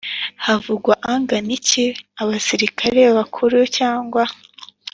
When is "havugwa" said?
0.45-0.93